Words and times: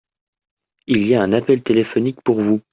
Il 0.87 1.05
y 1.05 1.13
a 1.13 1.21
un 1.21 1.31
appel 1.31 1.61
téléphonique 1.61 2.21
pour 2.23 2.41
vous. 2.41 2.59